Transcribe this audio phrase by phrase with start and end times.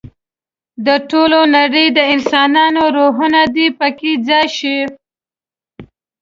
[0.85, 4.77] د ټولې نړۍ د انسانانو روحونه دې په کې ځای شي.